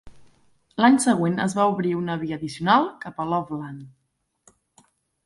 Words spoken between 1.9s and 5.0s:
una via addicional cap a Loveland.